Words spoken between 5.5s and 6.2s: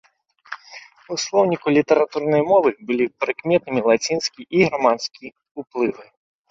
ўплывы.